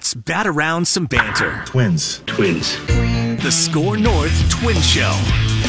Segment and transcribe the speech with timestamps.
[0.00, 1.62] let's bat around some banter.
[1.66, 2.22] Twins.
[2.24, 2.74] Twins.
[2.86, 5.12] The SKOR North Twin Show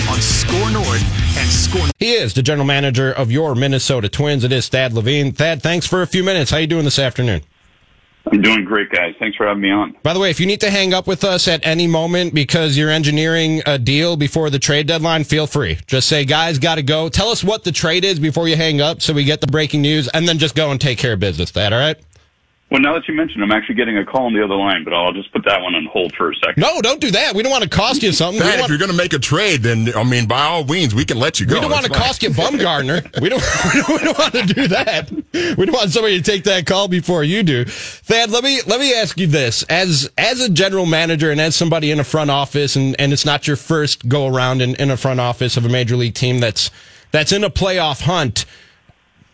[0.10, 1.86] on SKOR North and Score.
[2.00, 4.46] He is the general manager of your Minnesota Twins.
[4.46, 5.34] It is Thad Levine.
[5.34, 6.50] Thad, thanks for a few minutes.
[6.50, 7.42] How you doing this afternoon?
[8.32, 9.16] I'm doing great, guys.
[9.20, 9.98] Thanks for having me on.
[10.02, 12.78] By the way, if you need to hang up with us at any moment because
[12.78, 15.78] you're engineering a deal before the trade deadline, feel free.
[15.88, 17.10] Just say, guys, got to go.
[17.10, 19.82] Tell us what the trade is before you hang up so we get the breaking
[19.82, 21.52] news, and then just go and take care of business.
[21.52, 21.98] That all right?
[22.72, 24.94] Well, now that you mentioned, I'm actually getting a call on the other line, but
[24.94, 26.62] I'll just put that one on hold for a second.
[26.62, 27.36] No, don't do that.
[27.36, 28.42] We don't want to cost you something.
[28.42, 31.04] Thad, if you're going to make a trade, then I mean, by all means, we
[31.04, 31.56] can let you go.
[31.56, 32.02] we don't want to fine.
[32.02, 33.04] cost you Bumgarner.
[33.22, 33.44] we don't.
[33.74, 35.12] We don't, we don't want to do that.
[35.12, 37.66] We don't want somebody to take that call before you do.
[37.66, 41.58] Thad, let me let me ask you this: as as a general manager and as
[41.58, 44.90] somebody in a front office, and, and it's not your first go around in, in
[44.92, 46.72] a front office of a major league team that's
[47.12, 48.46] that's in a playoff hunt.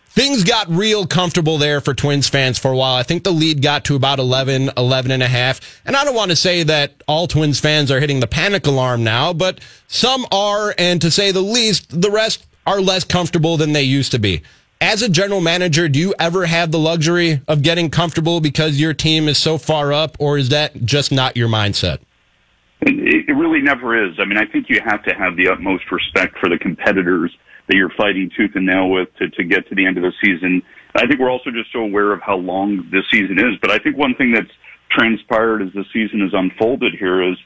[0.10, 2.96] Things got real comfortable there for Twins fans for a while.
[2.96, 5.82] I think the lead got to about 11, 11 and a half.
[5.86, 9.04] And I don't want to say that all Twins fans are hitting the panic alarm
[9.04, 10.74] now, but some are.
[10.78, 14.42] And to say the least, the rest are less comfortable than they used to be.
[14.82, 18.94] As a general manager, do you ever have the luxury of getting comfortable because your
[18.94, 22.00] team is so far up, or is that just not your mindset?
[22.82, 24.20] It, really never is.
[24.20, 27.36] I mean, I think you have to have the utmost respect for the competitors
[27.68, 30.14] that you're fighting tooth and nail with to, to get to the end of the
[30.24, 30.62] season.
[30.96, 33.60] I think we're also just so aware of how long this season is.
[33.62, 34.52] But I think one thing that's
[34.90, 37.38] transpired as the season has unfolded here is,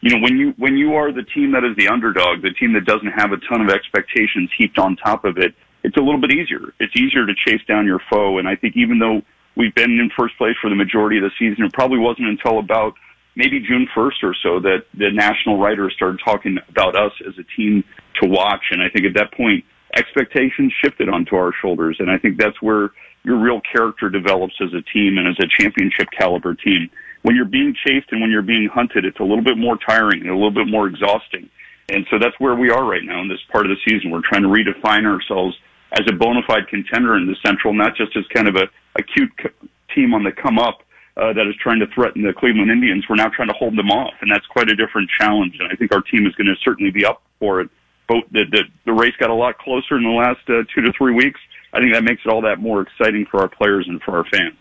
[0.00, 2.72] you know, when you when you are the team that is the underdog, the team
[2.74, 6.20] that doesn't have a ton of expectations heaped on top of it, it's a little
[6.20, 6.72] bit easier.
[6.80, 8.38] It's easier to chase down your foe.
[8.38, 9.22] And I think even though
[9.56, 12.58] we've been in first place for the majority of the season, it probably wasn't until
[12.58, 12.94] about
[13.36, 17.44] maybe June 1st or so that the national writers started talking about us as a
[17.56, 17.84] team
[18.20, 18.62] to watch.
[18.70, 19.64] And I think at that point,
[19.96, 21.96] expectations shifted onto our shoulders.
[21.98, 22.90] And I think that's where
[23.24, 26.90] your real character develops as a team and as a championship caliber team.
[27.22, 30.22] When you're being chased and when you're being hunted, it's a little bit more tiring
[30.22, 31.50] and a little bit more exhausting.
[31.90, 34.10] And so that's where we are right now in this part of the season.
[34.10, 35.56] We're trying to redefine ourselves
[35.92, 39.02] as a bona fide contender in the Central, not just as kind of a, a
[39.02, 39.32] cute
[39.94, 40.82] team on the come up,
[41.20, 43.04] uh, that is trying to threaten the Cleveland Indians.
[43.08, 45.56] We're now trying to hold them off, and that's quite a different challenge.
[45.58, 47.68] And I think our team is going to certainly be up for it.
[48.08, 50.92] Both the, the the race got a lot closer in the last uh, two to
[50.96, 51.38] three weeks.
[51.72, 54.24] I think that makes it all that more exciting for our players and for our
[54.32, 54.56] fans.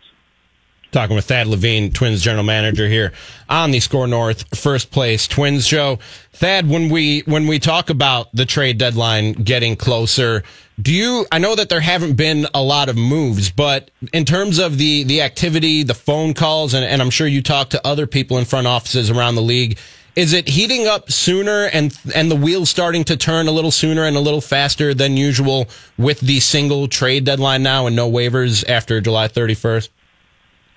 [0.92, 3.14] Talking with Thad Levine, Twins general manager here
[3.48, 6.00] on the SKOR North First Place Twins show.
[6.34, 10.42] Thad, when we when we talk about the trade deadline getting closer,
[10.82, 11.28] do you?
[11.32, 15.04] I know that there haven't been a lot of moves, but in terms of the
[15.04, 18.46] the activity, the phone calls, and, and I'm sure you talk to other people in
[18.46, 19.78] front offices around the league.
[20.16, 24.06] Is it heating up sooner and and the wheels starting to turn a little sooner
[24.06, 25.70] and a little faster than usual
[26.00, 29.90] with the single trade deadline now and no waivers after July 31st?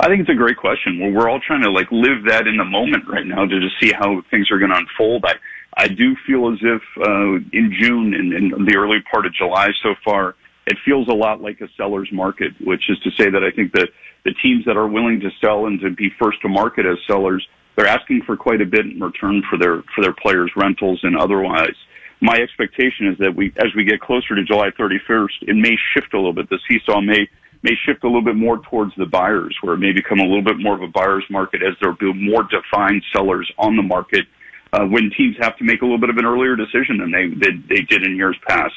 [0.03, 0.99] I think it's a great question.
[0.99, 3.79] Well, we're all trying to like live that in the moment right now to just
[3.81, 5.25] see how things are going to unfold.
[5.25, 5.35] I,
[5.77, 9.69] I do feel as if uh, in June and in the early part of July
[9.81, 10.35] so far,
[10.67, 13.73] it feels a lot like a seller's market, which is to say that I think
[13.75, 13.91] that
[14.25, 17.47] the teams that are willing to sell and to be first to market as sellers,
[17.77, 21.17] they're asking for quite a bit in return for their for their players' rentals and
[21.17, 21.79] otherwise.
[22.21, 26.13] My expectation is that we, as we get closer to July 31st, it may shift
[26.15, 26.51] a little bit.
[26.51, 27.29] The seesaw may
[27.63, 30.43] may shift a little bit more towards the buyers, where it may become a little
[30.43, 33.83] bit more of a buyer's market as there will be more defined sellers on the
[33.83, 34.27] market
[34.73, 37.29] uh, when teams have to make a little bit of an earlier decision than they,
[37.29, 38.75] they they did in years past.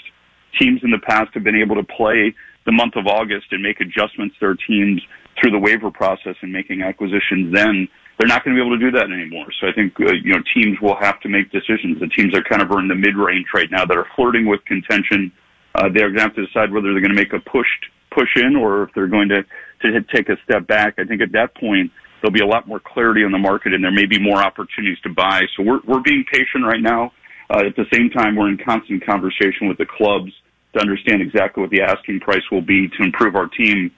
[0.60, 2.34] Teams in the past have been able to play
[2.66, 5.02] the month of August and make adjustments to their teams
[5.40, 7.88] through the waiver process and making acquisitions then.
[8.18, 9.48] They're not going to be able to do that anymore.
[9.60, 12.00] So I think uh, you know teams will have to make decisions.
[12.00, 14.46] The teams are kind of are in the mid range right now that are flirting
[14.48, 15.32] with contention.
[15.76, 17.68] Uh, they're going to have to decide whether they're going to make a push
[18.16, 19.44] push in or if they're going to
[19.82, 20.96] to take a step back.
[20.98, 23.84] I think at that point there'll be a lot more clarity on the market and
[23.84, 25.42] there may be more opportunities to buy.
[25.56, 27.12] So we're we're being patient right now.
[27.50, 30.32] Uh, at the same time, we're in constant conversation with the clubs
[30.74, 33.92] to understand exactly what the asking price will be to improve our team.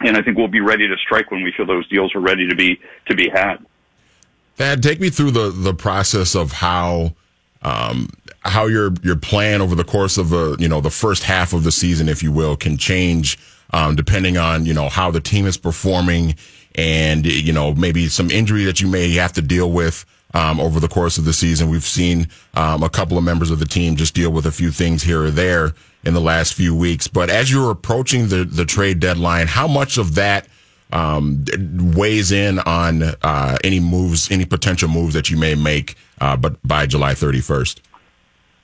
[0.00, 2.48] And I think we'll be ready to strike when we feel those deals are ready
[2.48, 3.58] to be to be had.
[4.56, 7.14] Thad, take me through the the process of how
[7.62, 8.08] um,
[8.40, 11.64] how your your plan over the course of the you know the first half of
[11.64, 13.38] the season, if you will, can change
[13.72, 16.34] um, depending on you know how the team is performing
[16.74, 20.04] and you know maybe some injury that you may have to deal with
[20.34, 21.68] um, over the course of the season.
[21.68, 24.70] We've seen um, a couple of members of the team just deal with a few
[24.70, 25.72] things here or there
[26.04, 27.08] in the last few weeks.
[27.08, 30.46] But as you're approaching the the trade deadline, how much of that
[30.92, 31.44] um,
[31.94, 36.56] weighs in on uh, any moves, any potential moves that you may make, uh, but
[36.66, 37.80] by July 31st?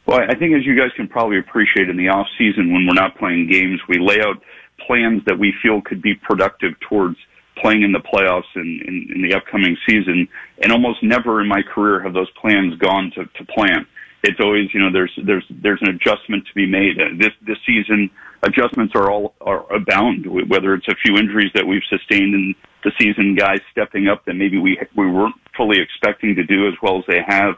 [0.06, 2.94] Well, I think as you guys can probably appreciate in the off season when we're
[2.94, 4.40] not playing games, we lay out
[4.86, 7.16] plans that we feel could be productive towards
[7.56, 10.28] playing in the playoffs in, in, in the upcoming season.
[10.62, 13.86] And almost never in my career have those plans gone to, to plan.
[14.22, 17.00] It's always, you know, there's, there's, there's an adjustment to be made.
[17.00, 18.10] Uh, this, this season,
[18.42, 22.54] adjustments are all, are abound, whether it's a few injuries that we've sustained in
[22.84, 26.74] the season, guys stepping up that maybe we, we weren't fully expecting to do as
[26.82, 27.54] well as they have.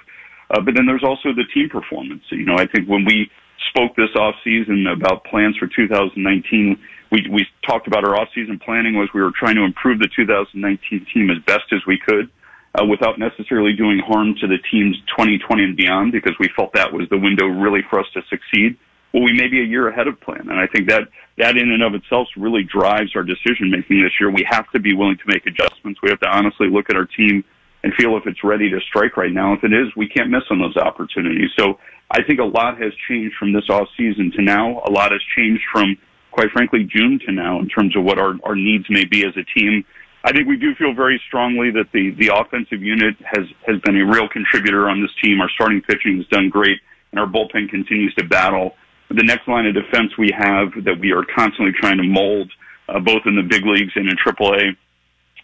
[0.51, 2.23] Uh, but then there's also the team performance.
[2.31, 3.31] You know, I think when we
[3.69, 6.79] spoke this off season about plans for 2019,
[7.11, 11.07] we, we talked about our off-season planning was we were trying to improve the 2019
[11.13, 12.31] team as best as we could
[12.75, 16.93] uh, without necessarily doing harm to the team's 2020 and beyond because we felt that
[16.93, 18.77] was the window really for us to succeed.
[19.13, 20.49] Well, we may be a year ahead of plan.
[20.51, 21.09] And I think that
[21.39, 24.31] that in and of itself really drives our decision making this year.
[24.31, 26.01] We have to be willing to make adjustments.
[26.03, 27.45] We have to honestly look at our team
[27.85, 29.55] and feel if it's ready to strike right now.
[29.55, 31.51] If it is, we can't miss on those opportunities.
[31.59, 31.79] So
[32.11, 34.83] I think a lot has changed from this off season to now.
[34.85, 35.97] A lot has changed from
[36.39, 39.33] quite frankly, June to now in terms of what our, our needs may be as
[39.37, 39.85] a team.
[40.23, 44.01] I think we do feel very strongly that the, the offensive unit has, has been
[44.01, 45.41] a real contributor on this team.
[45.41, 46.79] Our starting pitching has done great,
[47.11, 48.77] and our bullpen continues to battle.
[49.11, 52.51] The next line of defense we have that we are constantly trying to mold,
[52.89, 54.77] uh, both in the big leagues and in AAA,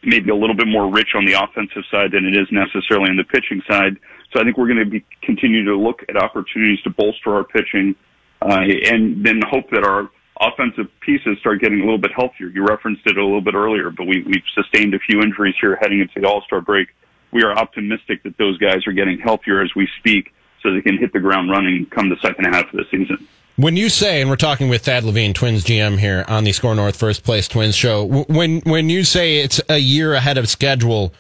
[0.02, 3.16] maybe a little bit more rich on the offensive side than it is necessarily on
[3.16, 3.96] the pitching side.
[4.32, 7.44] So I think we're going to be continue to look at opportunities to bolster our
[7.44, 7.94] pitching,
[8.42, 12.48] uh, and then hope that our offensive pieces start getting a little bit healthier.
[12.48, 15.76] You referenced it a little bit earlier, but we, we've sustained a few injuries here
[15.80, 16.88] heading into the All-Star break.
[17.32, 20.98] We are optimistic that those guys are getting healthier as we speak so they can
[20.98, 23.26] hit the ground running come the second half of the season.
[23.56, 26.74] When you say, and we're talking with Thad Levine, Twins GM here on the SKOR
[26.74, 31.14] North First Place Twins show, when when you say it's a year ahead of schedule,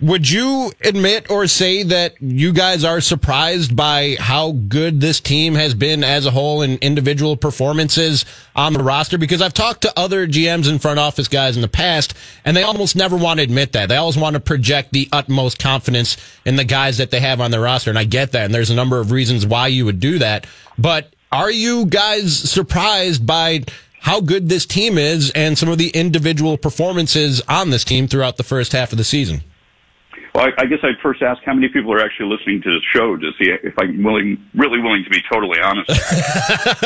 [0.00, 5.54] would you admit or say that you guys are surprised by how good this team
[5.54, 8.24] has been as a whole in individual performances
[8.56, 9.16] on the roster?
[9.16, 12.12] Because I've talked to other GMs and front office guys in the past,
[12.44, 13.88] and they almost never want to admit that.
[13.88, 17.52] They always want to project the utmost confidence in the guys that they have on
[17.52, 17.90] their roster.
[17.90, 18.46] And I get that.
[18.46, 20.44] And there's a number of reasons why you would do that.
[20.76, 23.64] But are you guys surprised by
[24.00, 28.36] how good this team is and some of the individual performances on this team throughout
[28.36, 29.42] the first half of the season?
[30.34, 32.80] Well, I, I guess I'd first ask how many people are actually listening to the
[32.92, 35.90] show to see if I'm willing, really willing to be totally honest.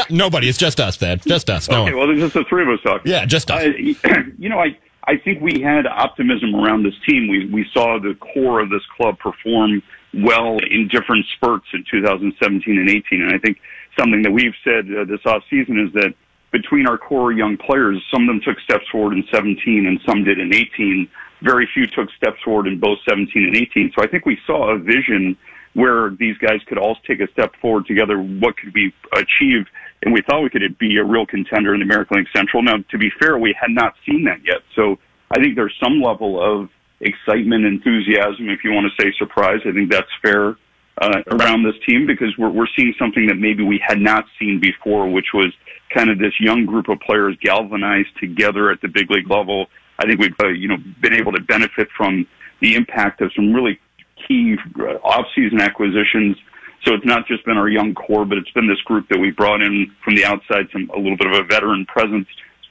[0.10, 0.48] Nobody.
[0.48, 1.22] It's just us, Thad.
[1.22, 1.68] Just us.
[1.68, 1.92] No okay.
[1.92, 1.98] one.
[1.98, 3.10] Well, there's just the three of us talking.
[3.10, 3.62] Yeah, just us.
[3.62, 7.28] Uh, you know, I I think we had optimism around this team.
[7.28, 9.82] We we saw the core of this club perform
[10.14, 13.58] well in different spurts in 2017 and 18, and I think
[13.98, 16.14] something that we've said uh, this off season is that
[16.52, 20.24] between our core young players, some of them took steps forward in 17 and some
[20.24, 21.08] did in 18
[21.42, 23.92] very few took steps forward in both 17 and 18.
[23.94, 25.36] So I think we saw a vision
[25.74, 28.18] where these guys could all take a step forward together.
[28.18, 29.66] What could we achieve?
[30.02, 32.62] And we thought we could be a real contender in the American League Central.
[32.62, 34.62] Now, to be fair, we had not seen that yet.
[34.76, 34.98] So
[35.30, 36.68] I think there's some level of
[37.00, 39.60] excitement, enthusiasm, if you want to say surprise.
[39.66, 40.56] I think that's fair
[41.00, 44.60] uh, around this team because we're, we're seeing something that maybe we had not seen
[44.60, 45.52] before, which was
[45.94, 49.66] kind of this young group of players galvanized together at the big league level
[50.02, 52.26] I think we've uh, you know been able to benefit from
[52.60, 53.78] the impact of some really
[54.26, 56.36] key uh, off-season acquisitions.
[56.84, 59.30] So it's not just been our young core, but it's been this group that we
[59.30, 62.26] brought in from the outside, some a little bit of a veteran presence,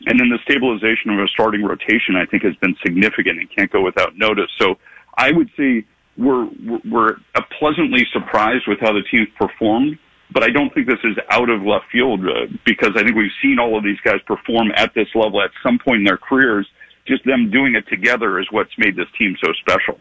[0.05, 2.15] and then the stabilization of a starting rotation.
[2.15, 4.51] I think has been significant and can't go without notice.
[4.59, 4.75] So
[5.17, 5.85] I would say
[6.21, 6.49] we're
[6.85, 7.15] we're
[7.59, 9.97] pleasantly surprised with how the team's performed
[10.33, 13.31] but I don't think this is out of left field uh, because I think we've
[13.41, 16.67] seen all of these guys perform at this level at some point in their careers
[17.07, 19.99] just them doing it together is what's made this team so special.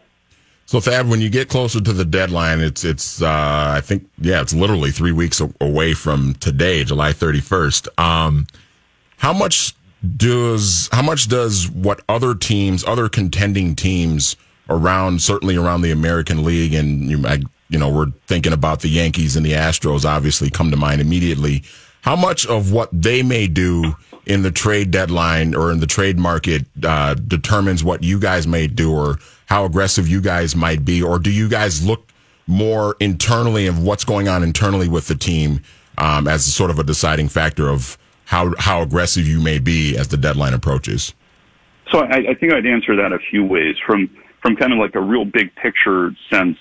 [0.65, 4.41] So Thad, when you get closer to the deadline, it's it's uh, I think yeah,
[4.41, 7.89] it's literally three weeks away from today, July thirty first.
[7.99, 8.47] Um,
[9.17, 9.75] how much
[10.15, 14.37] does how much does what other teams, other contending teams
[14.69, 17.39] around, certainly around the American League, and you, I,
[17.69, 21.63] you know, we're thinking about the Yankees and the Astros, obviously come to mind immediately.
[22.01, 26.17] How much of what they may do in the trade deadline or in the trade
[26.17, 31.01] market uh, determines what you guys may do or how aggressive you guys might be?
[31.01, 32.11] Or do you guys look
[32.47, 35.61] more internally of what's going on internally with the team
[35.97, 40.07] um, as sort of a deciding factor of how, how aggressive you may be as
[40.07, 41.13] the deadline approaches?
[41.91, 44.09] So I, I think I'd answer that a few ways from,
[44.41, 46.57] from kind of like a real big picture sense.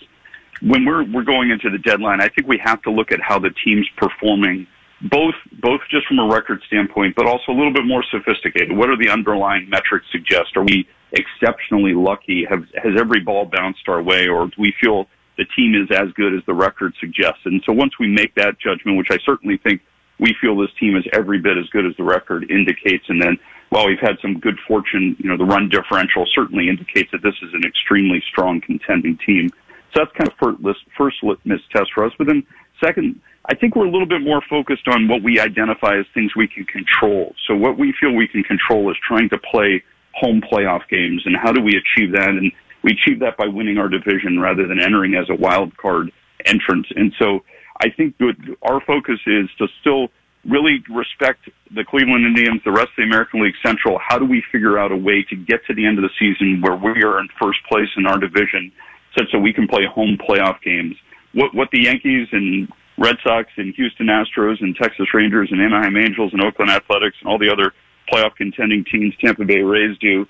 [0.61, 3.39] When we're, we're going into the deadline, I think we have to look at how
[3.39, 4.67] the team's performing–
[5.03, 8.77] both both just from a record standpoint, but also a little bit more sophisticated.
[8.77, 10.57] What are the underlying metrics suggest?
[10.57, 12.45] Are we exceptionally lucky?
[12.49, 15.09] Have has every ball bounced our way, or do we feel
[15.39, 17.41] the team is as good as the record suggests?
[17.47, 19.81] And so once we make that judgment, which I certainly think
[20.19, 23.39] we feel this team is every bit as good as the record indicates, and then
[23.71, 27.35] while we've had some good fortune, you know, the run differential certainly indicates that this
[27.43, 29.49] is an extremely strong contending team.
[29.95, 32.13] So that's kind of first, first litmus test for us.
[32.19, 32.45] But then
[32.83, 36.33] second, I think we're a little bit more focused on what we identify as things
[36.37, 37.35] we can control.
[37.47, 39.83] So what we feel we can control is trying to play
[40.15, 42.29] home playoff games and how do we achieve that?
[42.29, 46.11] And we achieve that by winning our division rather than entering as a wild card
[46.45, 46.87] entrant.
[46.97, 47.45] And so
[47.81, 48.17] I think
[48.63, 50.09] our focus is to still
[50.49, 53.99] really respect the Cleveland Indians, the rest of the American League Central.
[53.99, 56.61] How do we figure out a way to get to the end of the season
[56.61, 58.73] where we are in first place in our division
[59.17, 60.97] such that we can play home playoff games?
[61.35, 62.69] What, what the Yankees and
[62.99, 67.31] Red Sox and Houston Astros and Texas Rangers and Anaheim Angels and Oakland Athletics and
[67.31, 67.73] all the other
[68.13, 70.27] playoff contending teams, Tampa Bay Rays do,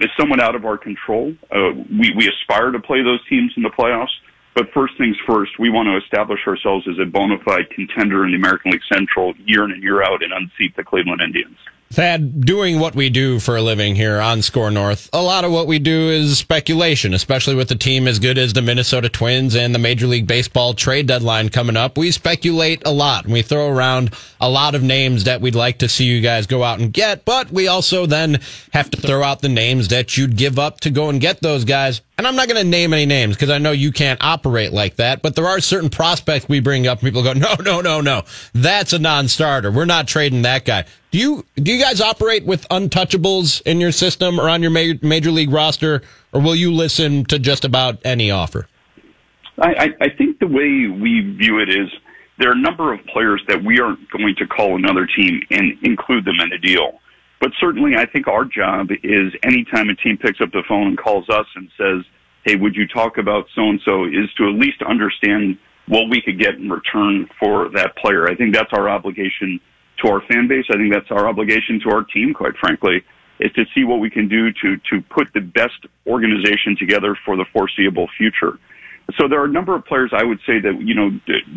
[0.00, 1.34] is somewhat out of our control.
[1.50, 4.12] Uh, we, we aspire to play those teams in the playoffs,
[4.54, 8.32] but first things first, we want to establish ourselves as a bona fide contender in
[8.32, 11.56] the American League Central year in and year out and unseat the Cleveland Indians.
[11.92, 15.52] Thad, doing what we do for a living here on SKOR North, a lot of
[15.52, 19.54] what we do is speculation, especially with a team as good as the Minnesota Twins
[19.54, 21.98] and the Major League Baseball trade deadline coming up.
[21.98, 25.80] We speculate a lot and we throw around a lot of names that we'd like
[25.80, 28.40] to see you guys go out and get, but we also then
[28.72, 31.66] have to throw out the names that you'd give up to go and get those
[31.66, 32.00] guys.
[32.16, 34.96] And I'm not going to name any names because I know you can't operate like
[34.96, 38.00] that, but there are certain prospects we bring up and people go, no, no, no,
[38.00, 38.22] no.
[38.54, 39.70] That's a non-starter.
[39.70, 40.86] We're not trading that guy.
[41.12, 44.98] Do you do you guys operate with untouchables in your system or on your major,
[45.06, 46.00] major league roster,
[46.32, 48.66] or will you listen to just about any offer?
[49.60, 51.90] I, I think the way we view it is
[52.38, 55.76] there are a number of players that we aren't going to call another team and
[55.82, 56.98] include them in a deal.
[57.42, 60.98] But certainly, I think our job is anytime a team picks up the phone and
[60.98, 62.06] calls us and says,
[62.44, 66.22] "Hey, would you talk about so and so?" is to at least understand what we
[66.22, 68.26] could get in return for that player.
[68.30, 69.60] I think that's our obligation
[70.02, 70.64] to our fan base.
[70.70, 73.04] I think that's our obligation to our team, quite frankly,
[73.40, 77.36] is to see what we can do to, to put the best organization together for
[77.36, 78.58] the foreseeable future.
[79.18, 81.10] So there are a number of players I would say that, you know,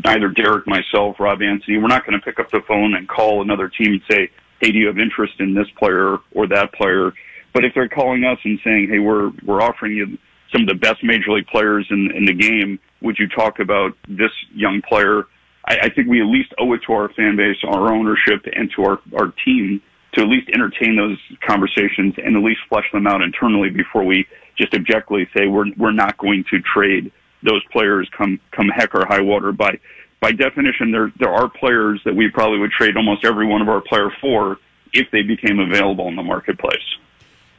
[0.03, 3.41] neither Derek, myself, Rob Antony, we're not going to pick up the phone and call
[3.41, 4.29] another team and say,
[4.61, 7.13] hey, do you have interest in this player or that player?
[7.53, 10.17] But if they're calling us and saying, hey, we're, we're offering you
[10.51, 13.91] some of the best major league players in, in the game, would you talk about
[14.07, 15.25] this young player?
[15.65, 18.71] I, I think we at least owe it to our fan base, our ownership, and
[18.75, 19.81] to our, our team
[20.13, 24.25] to at least entertain those conversations and at least flesh them out internally before we
[24.57, 27.11] just objectively say we're we're not going to trade
[27.43, 29.51] those players come come heck or high water.
[29.51, 29.79] By
[30.21, 33.69] by definition, there there are players that we probably would trade almost every one of
[33.69, 34.57] our player for
[34.93, 36.77] if they became available in the marketplace.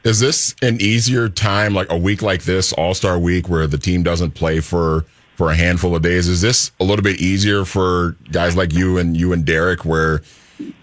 [0.03, 3.77] Is this an easier time, like a week like this, All Star Week, where the
[3.77, 5.05] team doesn't play for
[5.37, 6.27] for a handful of days.
[6.27, 10.21] Is this a little bit easier for guys like you and you and Derek, where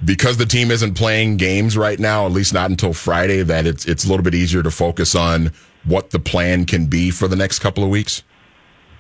[0.04, 3.84] because the team isn't playing games right now, at least not until Friday, that it's
[3.84, 5.50] it's a little bit easier to focus on
[5.84, 8.22] what the plan can be for the next couple of weeks?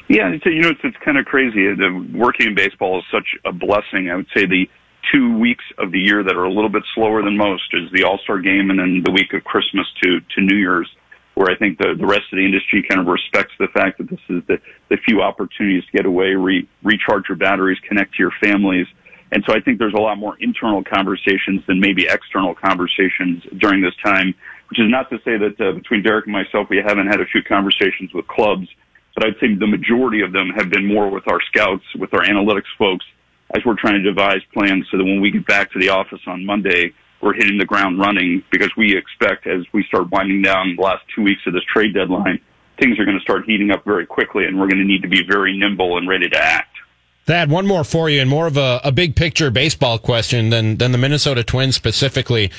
[0.08, 1.66] Yeah, so, you know, it's, it's kind of crazy.
[1.66, 4.10] Uh, the, working in baseball is such a blessing.
[4.10, 4.68] I would say the
[5.10, 8.04] two weeks of the year that are a little bit slower than most is the
[8.04, 10.90] All Star game and then the week of Christmas to to New Year's
[11.34, 14.08] where I think the, the rest of the industry kind of respects the fact that
[14.08, 18.22] this is the, the few opportunities to get away, re, recharge your batteries, connect to
[18.22, 18.86] your families.
[19.32, 23.82] And so I think there's a lot more internal conversations than maybe external conversations during
[23.82, 24.34] this time,
[24.70, 27.26] which is not to say that uh, between Derek and myself, we haven't had a
[27.26, 28.68] few conversations with clubs,
[29.14, 32.22] but I'd say the majority of them have been more with our scouts, with our
[32.22, 33.04] analytics folks,
[33.56, 36.20] as we're trying to devise plans so that when we get back to the office
[36.26, 36.92] on Monday,
[37.24, 41.02] we're hitting the ground running because we expect as we start winding down the last
[41.14, 42.38] two weeks of this trade deadline,
[42.78, 45.08] things are going to start heating up very quickly and we're going to need to
[45.08, 46.76] be very nimble and ready to act.
[47.26, 50.76] Thad, one more for you and more of a, a big picture baseball question than,
[50.76, 52.50] than the Minnesota Twins specifically.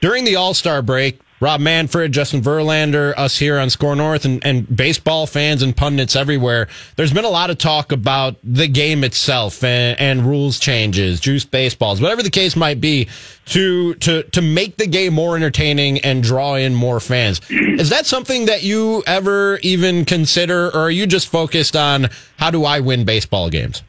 [0.00, 4.46] During the All Star break, Rob Manfred, Justin Verlander, us here on SKOR North, and,
[4.46, 6.68] and baseball fans and pundits everywhere.
[6.94, 11.44] There's been a lot of talk about the game itself and, and rules changes, juice
[11.44, 13.08] baseballs, whatever the case might be,
[13.46, 17.40] to to to make the game more entertaining and draw in more fans.
[17.50, 22.52] Is that something that you ever even consider, or are you just focused on how
[22.52, 23.82] do I win baseball games?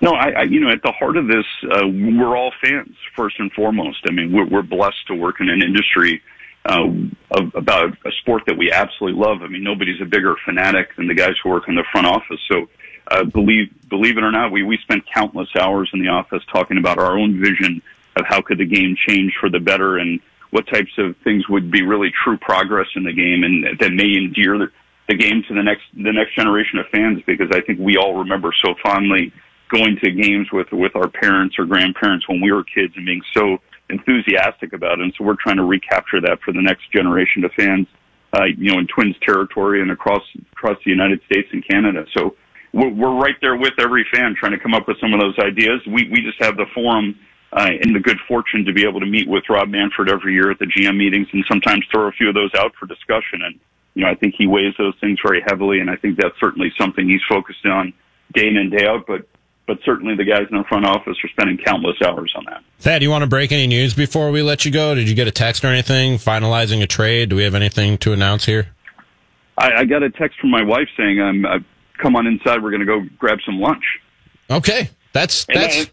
[0.00, 3.38] No, I, I you know at the heart of this, uh, we're all fans first
[3.38, 3.98] and foremost.
[4.08, 6.22] I mean, we're, we're blessed to work in an industry
[6.64, 6.86] uh,
[7.30, 9.42] about a sport that we absolutely love.
[9.42, 12.40] I mean, nobody's a bigger fanatic than the guys who work in the front office.
[12.50, 12.68] So,
[13.10, 16.78] uh, believe believe it or not, we we spent countless hours in the office talking
[16.78, 17.82] about our own vision
[18.16, 21.70] of how could the game change for the better and what types of things would
[21.70, 24.66] be really true progress in the game and that may endear the,
[25.08, 27.22] the game to the next the next generation of fans.
[27.26, 29.32] Because I think we all remember so fondly
[29.70, 33.22] going to games with with our parents or grandparents when we were kids and being
[33.32, 33.58] so
[33.90, 35.00] enthusiastic about.
[35.00, 37.86] And so we're trying to recapture that for the next generation of fans,
[38.32, 42.04] uh, you know, in Twins territory and across across the United States and Canada.
[42.16, 42.36] So
[42.72, 45.38] we're, we're right there with every fan trying to come up with some of those
[45.38, 45.80] ideas.
[45.86, 47.18] We we just have the forum.
[47.52, 50.52] Uh, and the good fortune to be able to meet with Rob Manfred every year
[50.52, 53.42] at the GM meetings and sometimes throw a few of those out for discussion.
[53.42, 53.58] And,
[53.94, 55.80] you know, I think he weighs those things very heavily.
[55.80, 57.92] And I think that's certainly something he's focused on
[58.34, 59.04] day in and day out.
[59.04, 59.26] But
[59.70, 62.64] but certainly the guys in the front office are spending countless hours on that.
[62.80, 64.96] Thad, do you want to break any news before we let you go?
[64.96, 67.28] Did you get a text or anything finalizing a trade?
[67.28, 68.66] Do we have anything to announce here?
[69.56, 71.58] I, I got a text from my wife saying, "I'm uh,
[71.98, 72.64] come on inside.
[72.64, 73.84] We're going to go grab some lunch."
[74.50, 75.88] Okay, that's that's.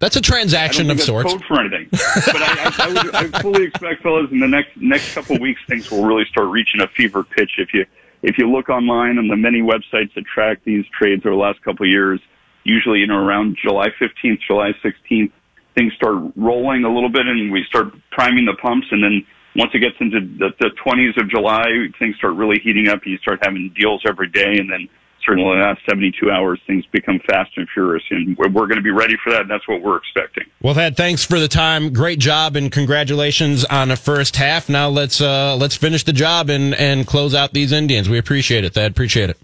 [0.00, 1.30] that's a transaction of sorts.
[1.30, 4.76] Code for anything, but I, I, I, would, I fully expect, fellas, in the next
[4.76, 7.52] next couple of weeks, things will really start reaching a fever pitch.
[7.58, 7.86] If you
[8.22, 11.62] if you look online on the many websites that track these trades over the last
[11.62, 12.20] couple of years,
[12.64, 15.32] usually, you know, around July 15th, July 16th,
[15.74, 18.86] things start rolling a little bit and we start priming the pumps.
[18.90, 21.64] And then once it gets into the, the 20s of July,
[21.98, 23.00] things start really heating up.
[23.06, 24.58] You start having deals every day.
[24.58, 24.88] And then
[25.24, 28.04] certainly the last 72 hours, things become fast and furious.
[28.10, 29.42] And we're, we're going to be ready for that.
[29.42, 30.44] And that's what we're expecting.
[30.60, 31.92] Well, Thad, thanks for the time.
[31.92, 34.68] Great job and congratulations on the first half.
[34.68, 38.08] Now let's, uh, let's finish the job and, and close out these Indians.
[38.08, 38.90] We appreciate it, Thad.
[38.90, 39.38] Appreciate it.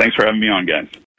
[0.00, 0.88] Thanks for having me on, guys.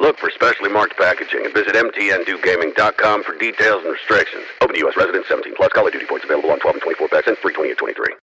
[0.00, 4.44] Look for specially marked packaging and visit mtndewgaming.com for details and restrictions.
[4.60, 4.96] Open to U.S.
[4.96, 5.72] residents 17 plus.
[5.72, 8.27] Call of Duty points available on 12 and 24 packs and free 2823.